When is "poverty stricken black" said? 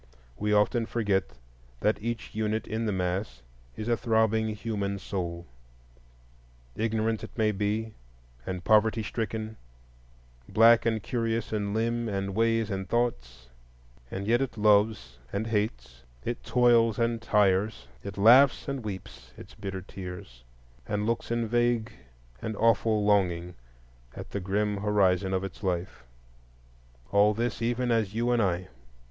8.63-10.87